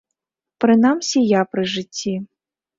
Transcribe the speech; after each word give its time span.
Прынамсі 0.65 1.19
я 1.39 1.45
пры 1.53 1.69
жыцці. 1.77 2.19